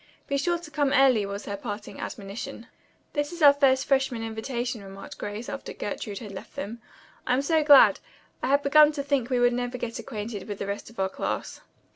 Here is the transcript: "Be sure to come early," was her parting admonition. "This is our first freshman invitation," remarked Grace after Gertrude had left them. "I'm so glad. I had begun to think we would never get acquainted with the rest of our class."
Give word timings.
"Be 0.25 0.35
sure 0.35 0.57
to 0.57 0.71
come 0.71 0.93
early," 0.93 1.27
was 1.27 1.45
her 1.45 1.55
parting 1.55 1.99
admonition. 1.99 2.65
"This 3.13 3.31
is 3.31 3.43
our 3.43 3.53
first 3.53 3.85
freshman 3.85 4.23
invitation," 4.23 4.83
remarked 4.83 5.19
Grace 5.19 5.47
after 5.47 5.73
Gertrude 5.73 6.17
had 6.17 6.31
left 6.31 6.55
them. 6.55 6.81
"I'm 7.27 7.43
so 7.43 7.63
glad. 7.63 7.99
I 8.41 8.47
had 8.47 8.63
begun 8.63 8.91
to 8.93 9.03
think 9.03 9.29
we 9.29 9.39
would 9.39 9.53
never 9.53 9.77
get 9.77 9.99
acquainted 9.99 10.47
with 10.47 10.57
the 10.57 10.65
rest 10.65 10.89
of 10.89 10.99
our 10.99 11.07
class." 11.07 11.61